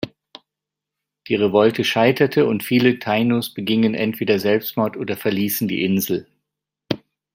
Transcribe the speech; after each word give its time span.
Die 1.27 1.35
Revolte 1.35 1.83
scheiterte 1.83 2.47
und 2.47 2.63
viele 2.63 2.93
Taínos 2.93 3.53
begingen 3.53 3.93
entweder 3.93 4.39
Selbstmord 4.39 4.97
oder 4.97 5.15
verließen 5.15 5.67
die 5.67 5.83
Insel. 5.83 6.25